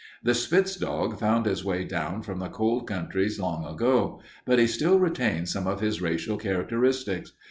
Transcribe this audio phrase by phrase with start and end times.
[0.23, 4.65] "The spitz dog found his way down from the cold countries long ago, but he
[4.65, 7.33] still retains some of his racial characteristics.